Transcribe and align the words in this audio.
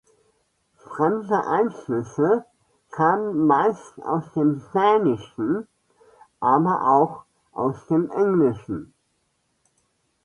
Fremde 0.79 1.45
Einflüsse 1.45 2.45
kamen 2.89 3.45
meist 3.45 4.01
aus 4.01 4.33
dem 4.33 4.59
Dänischen, 4.73 5.67
aber 6.39 6.89
auch 6.89 7.25
aus 7.51 7.85
dem 7.85 8.09
Englischen. 8.09 8.95